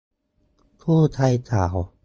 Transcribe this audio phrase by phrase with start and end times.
[0.81, 1.17] คู่ใจ
[1.49, 1.75] สาว